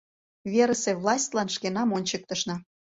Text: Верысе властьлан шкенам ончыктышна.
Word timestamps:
Верысе 0.51 0.91
властьлан 1.01 1.47
шкенам 1.55 1.89
ончыктышна. 1.97 2.55